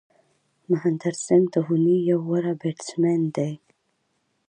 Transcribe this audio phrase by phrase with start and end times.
[0.69, 3.53] مهندر سنگھ دهوني یو غوره بېټسمېن دئ.